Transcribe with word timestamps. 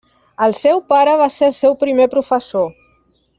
El 0.45 0.53
seu 0.59 0.81
pare 0.93 1.13
va 1.19 1.27
ser 1.35 1.49
el 1.51 1.55
seu 1.59 1.75
primer 1.85 2.09
professor. 2.15 2.67